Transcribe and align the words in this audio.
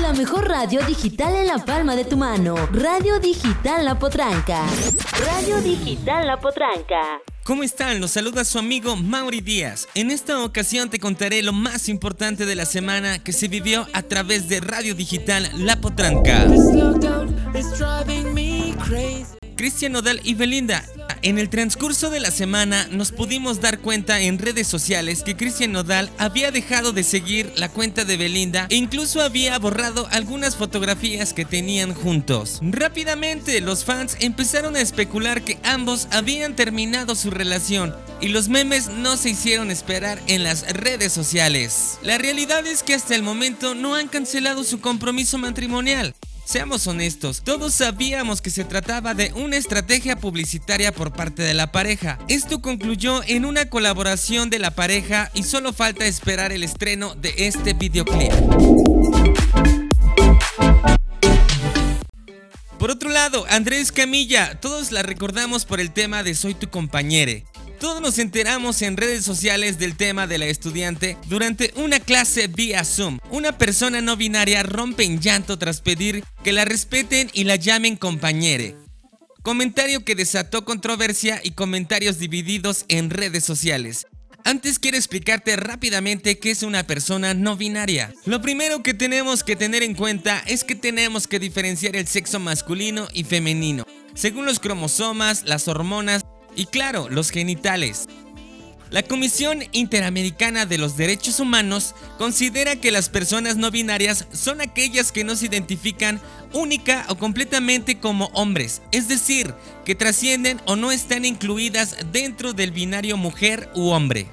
La 0.00 0.12
mejor 0.12 0.46
radio 0.46 0.82
digital 0.84 1.34
en 1.34 1.46
la 1.46 1.64
palma 1.64 1.96
de 1.96 2.04
tu 2.04 2.16
mano. 2.16 2.54
Radio 2.72 3.18
Digital 3.18 3.84
La 3.84 3.98
Potranca. 3.98 4.66
Radio 5.24 5.60
Digital 5.62 6.26
La 6.26 6.38
Potranca. 6.38 7.20
¿Cómo 7.42 7.62
están? 7.62 8.00
Los 8.00 8.12
saluda 8.12 8.44
su 8.44 8.58
amigo 8.58 8.96
Mauri 8.96 9.40
Díaz. 9.40 9.88
En 9.94 10.10
esta 10.10 10.44
ocasión 10.44 10.90
te 10.90 10.98
contaré 10.98 11.42
lo 11.42 11.52
más 11.52 11.88
importante 11.88 12.46
de 12.46 12.54
la 12.54 12.66
semana 12.66 13.18
que 13.18 13.32
se 13.32 13.48
vivió 13.48 13.86
a 13.92 14.02
través 14.02 14.48
de 14.48 14.60
Radio 14.60 14.94
Digital 14.94 15.50
La 15.56 15.80
Potranca. 15.80 16.46
Cristian 19.56 19.92
Nodal 19.92 20.20
y 20.22 20.34
Belinda. 20.34 20.84
En 21.24 21.38
el 21.38 21.48
transcurso 21.48 22.10
de 22.10 22.20
la 22.20 22.30
semana 22.30 22.86
nos 22.90 23.10
pudimos 23.10 23.62
dar 23.62 23.78
cuenta 23.78 24.20
en 24.20 24.38
redes 24.38 24.66
sociales 24.66 25.22
que 25.22 25.34
Cristian 25.34 25.72
Nodal 25.72 26.10
había 26.18 26.50
dejado 26.50 26.92
de 26.92 27.02
seguir 27.02 27.50
la 27.56 27.70
cuenta 27.70 28.04
de 28.04 28.18
Belinda 28.18 28.66
e 28.68 28.76
incluso 28.76 29.22
había 29.22 29.58
borrado 29.58 30.06
algunas 30.10 30.54
fotografías 30.54 31.32
que 31.32 31.46
tenían 31.46 31.94
juntos. 31.94 32.58
Rápidamente 32.60 33.62
los 33.62 33.86
fans 33.86 34.18
empezaron 34.20 34.76
a 34.76 34.82
especular 34.82 35.40
que 35.40 35.56
ambos 35.62 36.08
habían 36.10 36.56
terminado 36.56 37.14
su 37.14 37.30
relación 37.30 37.94
y 38.20 38.28
los 38.28 38.50
memes 38.50 38.88
no 38.88 39.16
se 39.16 39.30
hicieron 39.30 39.70
esperar 39.70 40.20
en 40.26 40.42
las 40.42 40.70
redes 40.74 41.14
sociales. 41.14 41.98
La 42.02 42.18
realidad 42.18 42.66
es 42.66 42.82
que 42.82 42.92
hasta 42.92 43.14
el 43.14 43.22
momento 43.22 43.74
no 43.74 43.94
han 43.94 44.08
cancelado 44.08 44.62
su 44.62 44.80
compromiso 44.80 45.38
matrimonial. 45.38 46.13
Seamos 46.44 46.86
honestos, 46.86 47.42
todos 47.42 47.72
sabíamos 47.72 48.42
que 48.42 48.50
se 48.50 48.64
trataba 48.64 49.14
de 49.14 49.32
una 49.32 49.56
estrategia 49.56 50.16
publicitaria 50.16 50.92
por 50.92 51.12
parte 51.12 51.42
de 51.42 51.54
la 51.54 51.72
pareja. 51.72 52.18
Esto 52.28 52.60
concluyó 52.60 53.22
en 53.26 53.46
una 53.46 53.70
colaboración 53.70 54.50
de 54.50 54.58
la 54.58 54.70
pareja 54.70 55.30
y 55.34 55.42
solo 55.42 55.72
falta 55.72 56.04
esperar 56.04 56.52
el 56.52 56.62
estreno 56.62 57.14
de 57.14 57.34
este 57.38 57.72
videoclip. 57.72 58.32
Por 62.78 62.90
otro 62.90 63.08
lado, 63.08 63.46
Andrés 63.48 63.90
Camilla, 63.90 64.60
todos 64.60 64.92
la 64.92 65.02
recordamos 65.02 65.64
por 65.64 65.80
el 65.80 65.90
tema 65.90 66.22
de 66.22 66.34
Soy 66.34 66.54
tu 66.54 66.68
compañere. 66.68 67.46
Todos 67.84 68.00
nos 68.00 68.18
enteramos 68.18 68.80
en 68.80 68.96
redes 68.96 69.26
sociales 69.26 69.78
del 69.78 69.94
tema 69.94 70.26
de 70.26 70.38
la 70.38 70.46
estudiante 70.46 71.18
durante 71.28 71.70
una 71.76 72.00
clase 72.00 72.46
vía 72.46 72.82
Zoom. 72.82 73.18
Una 73.28 73.58
persona 73.58 74.00
no 74.00 74.16
binaria 74.16 74.62
rompe 74.62 75.04
en 75.04 75.20
llanto 75.20 75.58
tras 75.58 75.82
pedir 75.82 76.24
que 76.42 76.54
la 76.54 76.64
respeten 76.64 77.28
y 77.34 77.44
la 77.44 77.56
llamen 77.56 77.96
compañere. 77.96 78.74
Comentario 79.42 80.02
que 80.02 80.14
desató 80.14 80.64
controversia 80.64 81.42
y 81.44 81.50
comentarios 81.50 82.18
divididos 82.18 82.86
en 82.88 83.10
redes 83.10 83.44
sociales. 83.44 84.06
Antes 84.44 84.78
quiero 84.78 84.96
explicarte 84.96 85.54
rápidamente 85.56 86.38
qué 86.38 86.52
es 86.52 86.62
una 86.62 86.86
persona 86.86 87.34
no 87.34 87.58
binaria. 87.58 88.14
Lo 88.24 88.40
primero 88.40 88.82
que 88.82 88.94
tenemos 88.94 89.44
que 89.44 89.56
tener 89.56 89.82
en 89.82 89.94
cuenta 89.94 90.42
es 90.46 90.64
que 90.64 90.74
tenemos 90.74 91.28
que 91.28 91.38
diferenciar 91.38 91.96
el 91.96 92.06
sexo 92.06 92.40
masculino 92.40 93.08
y 93.12 93.24
femenino, 93.24 93.84
según 94.14 94.46
los 94.46 94.58
cromosomas, 94.58 95.42
las 95.42 95.68
hormonas 95.68 96.24
y 96.56 96.66
claro, 96.66 97.08
los 97.08 97.30
genitales. 97.30 98.06
La 98.90 99.02
Comisión 99.02 99.64
Interamericana 99.72 100.66
de 100.66 100.78
los 100.78 100.96
Derechos 100.96 101.40
Humanos 101.40 101.96
considera 102.16 102.76
que 102.76 102.92
las 102.92 103.08
personas 103.08 103.56
no 103.56 103.72
binarias 103.72 104.26
son 104.32 104.60
aquellas 104.60 105.10
que 105.10 105.24
no 105.24 105.34
se 105.34 105.46
identifican 105.46 106.20
única 106.52 107.04
o 107.08 107.16
completamente 107.16 107.98
como 107.98 108.26
hombres, 108.26 108.82
es 108.92 109.08
decir, 109.08 109.52
que 109.84 109.96
trascienden 109.96 110.60
o 110.66 110.76
no 110.76 110.92
están 110.92 111.24
incluidas 111.24 111.96
dentro 112.12 112.52
del 112.52 112.70
binario 112.70 113.16
mujer 113.16 113.68
u 113.74 113.88
hombre. 113.88 114.28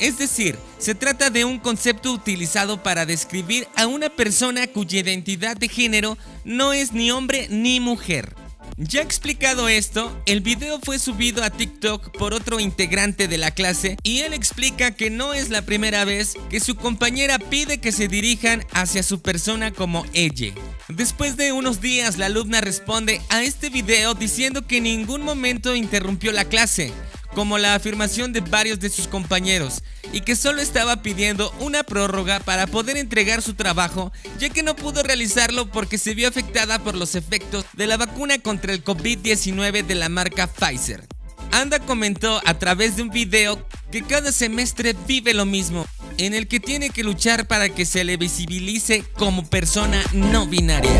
Es 0.00 0.18
decir, 0.18 0.58
se 0.78 0.96
trata 0.96 1.30
de 1.30 1.44
un 1.44 1.60
concepto 1.60 2.12
utilizado 2.12 2.82
para 2.82 3.06
describir 3.06 3.68
a 3.76 3.86
una 3.86 4.10
persona 4.10 4.66
cuya 4.66 4.98
identidad 4.98 5.56
de 5.56 5.68
género 5.68 6.18
no 6.44 6.72
es 6.72 6.92
ni 6.92 7.12
hombre 7.12 7.46
ni 7.50 7.78
mujer. 7.78 8.34
Ya 8.76 9.02
explicado 9.02 9.68
esto, 9.68 10.20
el 10.26 10.40
video 10.40 10.80
fue 10.82 10.98
subido 10.98 11.44
a 11.44 11.50
TikTok 11.50 12.10
por 12.18 12.34
otro 12.34 12.58
integrante 12.58 13.28
de 13.28 13.38
la 13.38 13.52
clase 13.52 13.96
y 14.02 14.20
él 14.20 14.34
explica 14.34 14.90
que 14.90 15.10
no 15.10 15.32
es 15.32 15.48
la 15.48 15.62
primera 15.62 16.04
vez 16.04 16.34
que 16.50 16.58
su 16.58 16.74
compañera 16.74 17.38
pide 17.38 17.78
que 17.78 17.92
se 17.92 18.08
dirijan 18.08 18.66
hacia 18.72 19.04
su 19.04 19.22
persona 19.22 19.70
como 19.70 20.04
ella. 20.12 20.52
Después 20.88 21.36
de 21.36 21.52
unos 21.52 21.80
días, 21.80 22.18
la 22.18 22.26
alumna 22.26 22.60
responde 22.60 23.20
a 23.28 23.44
este 23.44 23.70
video 23.70 24.14
diciendo 24.14 24.66
que 24.66 24.78
en 24.78 24.84
ningún 24.84 25.22
momento 25.22 25.76
interrumpió 25.76 26.32
la 26.32 26.44
clase, 26.44 26.92
como 27.34 27.58
la 27.58 27.74
afirmación 27.74 28.32
de 28.32 28.40
varios 28.40 28.80
de 28.80 28.90
sus 28.90 29.08
compañeros, 29.08 29.82
y 30.12 30.20
que 30.20 30.36
solo 30.36 30.62
estaba 30.62 31.02
pidiendo 31.02 31.52
una 31.60 31.82
prórroga 31.82 32.40
para 32.40 32.66
poder 32.66 32.96
entregar 32.96 33.42
su 33.42 33.54
trabajo, 33.54 34.12
ya 34.38 34.48
que 34.48 34.62
no 34.62 34.76
pudo 34.76 35.02
realizarlo 35.02 35.70
porque 35.70 35.98
se 35.98 36.14
vio 36.14 36.28
afectada 36.28 36.78
por 36.78 36.94
los 36.94 37.14
efectos 37.14 37.64
de 37.72 37.86
la 37.86 37.96
vacuna 37.96 38.38
contra 38.38 38.72
el 38.72 38.84
COVID-19 38.84 39.84
de 39.84 39.94
la 39.94 40.08
marca 40.08 40.46
Pfizer. 40.46 41.06
Anda 41.50 41.78
comentó 41.78 42.40
a 42.44 42.58
través 42.58 42.96
de 42.96 43.02
un 43.02 43.10
video 43.10 43.64
que 43.90 44.02
cada 44.02 44.32
semestre 44.32 44.94
vive 45.06 45.34
lo 45.34 45.46
mismo, 45.46 45.86
en 46.18 46.34
el 46.34 46.48
que 46.48 46.60
tiene 46.60 46.90
que 46.90 47.04
luchar 47.04 47.46
para 47.46 47.68
que 47.68 47.84
se 47.84 48.04
le 48.04 48.16
visibilice 48.16 49.04
como 49.16 49.48
persona 49.48 50.02
no 50.12 50.46
binaria. 50.46 50.90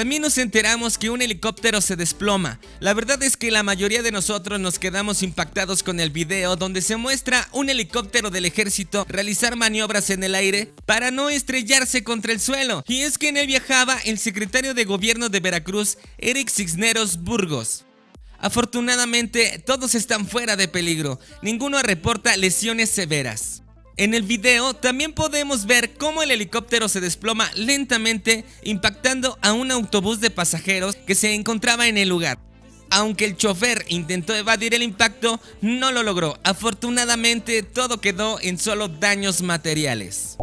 También 0.00 0.22
nos 0.22 0.38
enteramos 0.38 0.96
que 0.96 1.10
un 1.10 1.20
helicóptero 1.20 1.82
se 1.82 1.94
desploma. 1.94 2.58
La 2.78 2.94
verdad 2.94 3.22
es 3.22 3.36
que 3.36 3.50
la 3.50 3.62
mayoría 3.62 4.02
de 4.02 4.10
nosotros 4.10 4.58
nos 4.58 4.78
quedamos 4.78 5.22
impactados 5.22 5.82
con 5.82 6.00
el 6.00 6.08
video 6.08 6.56
donde 6.56 6.80
se 6.80 6.96
muestra 6.96 7.46
un 7.52 7.68
helicóptero 7.68 8.30
del 8.30 8.46
ejército 8.46 9.04
realizar 9.10 9.56
maniobras 9.56 10.08
en 10.08 10.24
el 10.24 10.34
aire 10.34 10.72
para 10.86 11.10
no 11.10 11.28
estrellarse 11.28 12.02
contra 12.02 12.32
el 12.32 12.40
suelo. 12.40 12.82
Y 12.88 13.02
es 13.02 13.18
que 13.18 13.28
en 13.28 13.36
él 13.36 13.46
viajaba 13.46 13.98
el 14.06 14.18
secretario 14.18 14.72
de 14.72 14.86
gobierno 14.86 15.28
de 15.28 15.40
Veracruz, 15.40 15.98
Eric 16.16 16.48
Cisneros 16.48 17.18
Burgos. 17.18 17.84
Afortunadamente, 18.38 19.62
todos 19.66 19.94
están 19.94 20.26
fuera 20.26 20.56
de 20.56 20.66
peligro. 20.66 21.20
Ninguno 21.42 21.82
reporta 21.82 22.34
lesiones 22.38 22.88
severas. 22.88 23.64
En 24.00 24.14
el 24.14 24.22
video 24.22 24.72
también 24.72 25.12
podemos 25.12 25.66
ver 25.66 25.92
cómo 25.92 26.22
el 26.22 26.30
helicóptero 26.30 26.88
se 26.88 27.02
desploma 27.02 27.50
lentamente 27.54 28.46
impactando 28.62 29.38
a 29.42 29.52
un 29.52 29.70
autobús 29.70 30.20
de 30.20 30.30
pasajeros 30.30 30.96
que 30.96 31.14
se 31.14 31.34
encontraba 31.34 31.86
en 31.86 31.98
el 31.98 32.08
lugar. 32.08 32.38
Aunque 32.88 33.26
el 33.26 33.36
chofer 33.36 33.84
intentó 33.88 34.34
evadir 34.34 34.72
el 34.72 34.82
impacto, 34.82 35.38
no 35.60 35.92
lo 35.92 36.02
logró. 36.02 36.38
Afortunadamente 36.44 37.62
todo 37.62 38.00
quedó 38.00 38.40
en 38.40 38.56
solo 38.56 38.88
daños 38.88 39.42
materiales. 39.42 40.38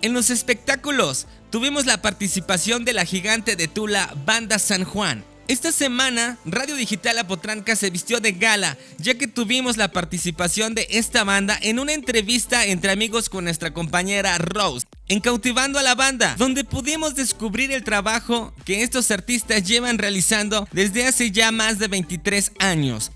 En 0.00 0.12
los 0.12 0.30
espectáculos 0.30 1.26
tuvimos 1.50 1.86
la 1.86 2.02
participación 2.02 2.84
de 2.84 2.92
la 2.92 3.04
gigante 3.04 3.56
de 3.56 3.66
Tula, 3.66 4.14
Banda 4.24 4.60
San 4.60 4.84
Juan. 4.84 5.24
Esta 5.48 5.72
semana, 5.72 6.36
Radio 6.44 6.76
Digital 6.76 7.18
Apotranca 7.18 7.74
se 7.74 7.88
vistió 7.88 8.20
de 8.20 8.32
gala, 8.32 8.76
ya 8.98 9.14
que 9.14 9.26
tuvimos 9.26 9.78
la 9.78 9.90
participación 9.92 10.74
de 10.74 10.86
esta 10.90 11.24
banda 11.24 11.58
en 11.62 11.78
una 11.78 11.94
entrevista 11.94 12.66
entre 12.66 12.92
amigos 12.92 13.30
con 13.30 13.44
nuestra 13.44 13.72
compañera 13.72 14.36
Rose, 14.36 14.86
en 15.08 15.20
Cautivando 15.20 15.78
a 15.78 15.82
la 15.82 15.94
Banda, 15.94 16.34
donde 16.36 16.64
pudimos 16.64 17.14
descubrir 17.14 17.72
el 17.72 17.82
trabajo 17.82 18.52
que 18.66 18.82
estos 18.82 19.10
artistas 19.10 19.64
llevan 19.64 19.96
realizando 19.96 20.68
desde 20.70 21.06
hace 21.06 21.30
ya 21.30 21.50
más 21.50 21.78
de 21.78 21.88
23 21.88 22.52
años. 22.58 23.10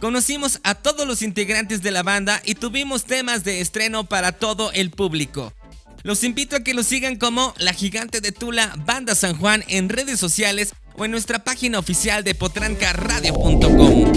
Conocimos 0.00 0.60
a 0.64 0.74
todos 0.74 1.06
los 1.06 1.22
integrantes 1.22 1.80
de 1.80 1.92
la 1.92 2.02
banda 2.02 2.42
y 2.44 2.56
tuvimos 2.56 3.06
temas 3.06 3.42
de 3.42 3.62
estreno 3.62 4.04
para 4.04 4.32
todo 4.32 4.70
el 4.72 4.90
público. 4.90 5.54
Los 6.02 6.24
invito 6.24 6.56
a 6.56 6.60
que 6.60 6.72
lo 6.72 6.82
sigan 6.82 7.16
como 7.16 7.54
La 7.58 7.74
Gigante 7.74 8.22
de 8.22 8.32
Tula 8.32 8.74
Banda 8.86 9.14
San 9.14 9.36
Juan 9.36 9.64
en 9.68 9.90
redes 9.90 10.18
sociales 10.18 10.72
o 10.96 11.04
en 11.04 11.10
nuestra 11.10 11.38
página 11.44 11.78
oficial 11.78 12.24
de 12.24 12.34
potrancaradio.com. 12.34 14.12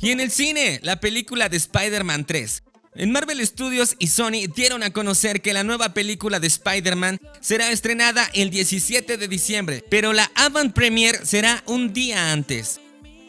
Y 0.00 0.10
en 0.10 0.20
el 0.20 0.30
cine, 0.30 0.80
la 0.82 1.00
película 1.00 1.48
de 1.48 1.56
Spider-Man 1.56 2.24
3. 2.24 2.62
En 2.94 3.12
Marvel 3.12 3.46
Studios 3.46 3.94
y 3.98 4.08
Sony 4.08 4.48
dieron 4.54 4.82
a 4.82 4.90
conocer 4.90 5.40
que 5.40 5.52
la 5.52 5.64
nueva 5.64 5.94
película 5.94 6.40
de 6.40 6.46
Spider-Man 6.46 7.20
será 7.40 7.70
estrenada 7.70 8.28
el 8.32 8.50
17 8.50 9.16
de 9.16 9.28
diciembre, 9.28 9.84
pero 9.88 10.12
la 10.12 10.30
avant 10.34 10.72
premiere 10.72 11.24
será 11.24 11.62
un 11.66 11.92
día 11.92 12.32
antes. 12.32 12.80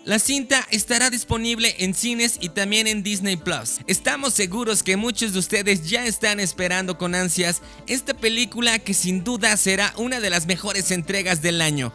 La 0.09 0.17
cinta 0.17 0.67
estará 0.71 1.11
disponible 1.11 1.75
en 1.77 1.94
cines 1.94 2.39
y 2.41 2.50
también 2.50 2.88
en 2.88 3.03
Disney 3.03 3.38
Plus. 3.38 3.81
Estamos 3.85 4.33
seguros 4.33 4.81
que 4.81 4.97
muchos 4.97 5.33
de 5.33 5.38
ustedes 5.38 5.88
ya 5.88 6.03
están 6.07 6.39
esperando 6.39 6.97
con 6.97 7.13
ansias 7.13 7.61
esta 7.85 8.15
película 8.15 8.79
que 8.79 8.95
sin 8.95 9.23
duda 9.23 9.56
será 9.56 9.94
una 9.97 10.19
de 10.19 10.31
las 10.31 10.47
mejores 10.47 10.89
entregas 10.89 11.44
del 11.44 11.61
año. 11.61 11.94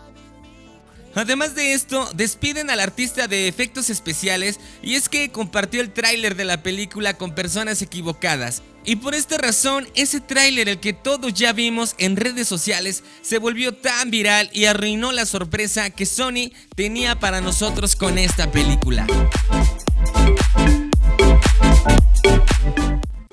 Además 1.14 1.54
de 1.54 1.74
esto, 1.74 2.10
despiden 2.14 2.70
al 2.70 2.80
artista 2.80 3.28
de 3.28 3.48
efectos 3.48 3.90
especiales 3.90 4.58
y 4.82 4.94
es 4.94 5.08
que 5.08 5.30
compartió 5.30 5.80
el 5.80 5.92
tráiler 5.92 6.34
de 6.34 6.44
la 6.44 6.62
película 6.62 7.16
con 7.16 7.34
personas 7.34 7.82
equivocadas. 7.82 8.62
Y 8.84 8.96
por 8.96 9.14
esta 9.14 9.38
razón, 9.38 9.88
ese 9.94 10.20
tráiler 10.20 10.68
el 10.68 10.80
que 10.80 10.92
todos 10.92 11.32
ya 11.32 11.52
vimos 11.52 11.94
en 11.98 12.16
redes 12.16 12.46
sociales 12.46 13.02
se 13.22 13.38
volvió 13.38 13.74
tan 13.74 14.10
viral 14.10 14.50
y 14.52 14.66
arruinó 14.66 15.12
la 15.12 15.24
sorpresa 15.24 15.88
que 15.90 16.04
Sony 16.04 16.52
tenía 16.74 17.18
para 17.18 17.40
nosotros 17.40 17.96
con 17.96 18.18
esta 18.18 18.50
película. 18.50 19.06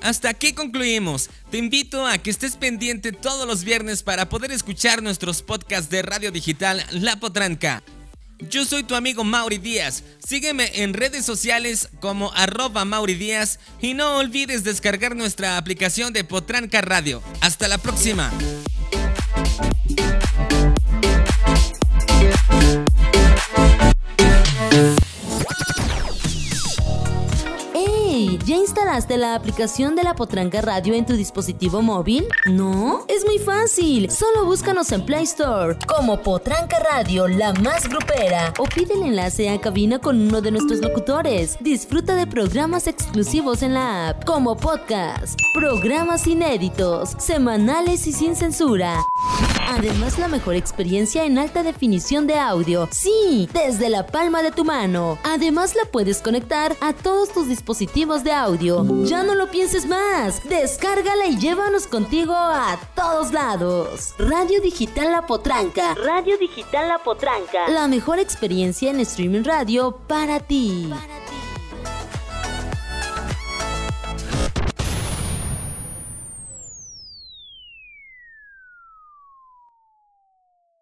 Hasta 0.02 0.30
aquí 0.30 0.52
concluimos. 0.52 1.30
Te 1.50 1.58
invito 1.58 2.06
a 2.06 2.18
que 2.18 2.30
estés 2.30 2.56
pendiente 2.56 3.12
todos 3.12 3.46
los 3.46 3.64
viernes 3.64 4.02
para 4.02 4.28
poder 4.28 4.52
escuchar 4.52 5.02
nuestros 5.02 5.42
podcasts 5.42 5.90
de 5.90 6.02
radio 6.02 6.30
digital 6.32 6.84
La 6.90 7.16
Potranca. 7.16 7.82
Yo 8.50 8.64
soy 8.64 8.82
tu 8.82 8.94
amigo 8.94 9.22
Mauri 9.22 9.58
Díaz. 9.58 10.02
Sígueme 10.26 10.82
en 10.82 10.94
redes 10.94 11.24
sociales 11.24 11.88
como 12.00 12.32
arroba 12.34 12.84
Mauri 12.84 13.32
y 13.80 13.94
no 13.94 14.16
olvides 14.16 14.64
descargar 14.64 15.14
nuestra 15.14 15.56
aplicación 15.56 16.12
de 16.12 16.24
Potranca 16.24 16.80
Radio. 16.80 17.22
Hasta 17.40 17.68
la 17.68 17.78
próxima. 17.78 18.32
¿Ya 28.92 28.98
instalaste 28.98 29.16
la 29.16 29.34
aplicación 29.34 29.96
de 29.96 30.02
la 30.02 30.14
Potranca 30.14 30.60
Radio 30.60 30.92
en 30.92 31.06
tu 31.06 31.14
dispositivo 31.14 31.80
móvil? 31.80 32.28
¿No? 32.44 33.06
Es 33.08 33.24
muy 33.24 33.38
fácil. 33.38 34.10
Solo 34.10 34.44
búscanos 34.44 34.92
en 34.92 35.06
Play 35.06 35.24
Store 35.24 35.78
como 35.86 36.20
Potranca 36.20 36.78
Radio, 36.78 37.26
la 37.26 37.54
más 37.54 37.88
grupera. 37.88 38.52
O 38.58 38.64
pide 38.64 38.92
el 38.92 39.04
enlace 39.04 39.48
a 39.48 39.58
cabina 39.58 39.98
con 39.98 40.20
uno 40.20 40.42
de 40.42 40.50
nuestros 40.50 40.80
locutores. 40.80 41.56
Disfruta 41.60 42.14
de 42.16 42.26
programas 42.26 42.86
exclusivos 42.86 43.62
en 43.62 43.72
la 43.72 44.10
app, 44.10 44.26
como 44.26 44.58
podcast, 44.58 45.40
programas 45.54 46.26
inéditos, 46.26 47.12
semanales 47.18 48.06
y 48.06 48.12
sin 48.12 48.36
censura. 48.36 48.98
Además, 49.72 50.18
la 50.18 50.28
mejor 50.28 50.54
experiencia 50.54 51.24
en 51.24 51.38
alta 51.38 51.62
definición 51.62 52.26
de 52.26 52.38
audio. 52.38 52.90
Sí, 52.92 53.48
desde 53.54 53.88
la 53.88 54.06
palma 54.06 54.42
de 54.42 54.50
tu 54.50 54.66
mano. 54.66 55.18
Además, 55.24 55.74
la 55.74 55.86
puedes 55.90 56.20
conectar 56.20 56.76
a 56.82 56.92
todos 56.92 57.32
tus 57.32 57.48
dispositivos 57.48 58.22
de 58.22 58.32
audio. 58.32 58.84
Ya 59.04 59.22
no 59.22 59.34
lo 59.34 59.50
pienses 59.50 59.86
más. 59.86 60.46
Descárgala 60.46 61.26
y 61.26 61.38
llévanos 61.38 61.86
contigo 61.86 62.34
a 62.34 62.78
todos 62.94 63.32
lados. 63.32 64.14
Radio 64.18 64.60
Digital 64.60 65.10
La 65.10 65.26
Potranca. 65.26 65.94
Radio 65.94 66.36
Digital 66.36 66.88
La 66.88 66.98
Potranca. 66.98 67.66
La 67.68 67.88
mejor 67.88 68.18
experiencia 68.18 68.90
en 68.90 69.00
streaming 69.00 69.42
radio 69.42 69.96
para 70.06 70.38
ti. 70.38 70.90
Para 70.90 71.21